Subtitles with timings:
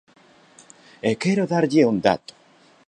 [1.09, 2.33] E quero darlle un dato.